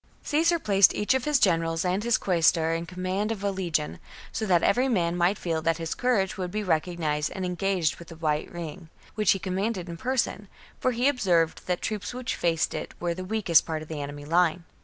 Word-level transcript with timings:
52. 0.23 0.29
Caesar 0.41 0.57
placed 0.57 0.95
each 0.95 1.13
of 1.13 1.25
his 1.25 1.37
generals 1.39 1.85
and 1.85 2.03
his 2.03 2.17
quaestor 2.17 2.73
in 2.75 2.87
command 2.87 3.31
of 3.31 3.43
a 3.43 3.51
legion, 3.51 3.99
so 4.31 4.47
that 4.47 4.63
every 4.63 4.87
man 4.87 5.15
might 5.15 5.37
feel 5.37 5.61
that 5.61 5.77
his 5.77 5.93
courage 5.93 6.39
would 6.39 6.49
be 6.49 6.63
recognized, 6.63 7.31
and 7.35 7.45
engaged 7.45 7.97
with 7.99 8.07
the 8.07 8.15
right 8.15 8.51
wing, 8.51 8.89
which 9.13 9.33
he 9.33 9.37
commanded 9.37 9.87
in 9.87 9.97
person, 9.97 10.47
for 10.79 10.91
he 10.91 11.07
observed 11.07 11.59
that 11.67 11.75
the 11.81 11.85
troops 11.85 12.15
which 12.15 12.35
faced 12.35 12.73
it 12.73 12.95
were 12.99 13.13
the 13.13 13.23
weakest 13.23 13.63
part 13.67 13.83
of 13.83 13.87
the 13.87 14.01
enemy's 14.01 14.27
line. 14.27 14.63